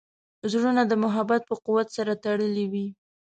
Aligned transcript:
زړونه 0.51 0.81
د 0.87 0.93
محبت 1.03 1.41
په 1.49 1.55
قوت 1.65 1.87
سره 1.97 2.11
تړلي 2.23 2.65
وي. 2.71 2.87